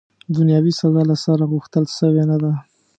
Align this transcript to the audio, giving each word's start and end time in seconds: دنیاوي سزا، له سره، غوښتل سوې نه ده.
دنیاوي 0.35 0.73
سزا، 0.79 1.01
له 1.09 1.15
سره، 1.25 1.43
غوښتل 1.51 1.85
سوې 1.97 2.23
نه 2.29 2.37
ده. 2.43 2.51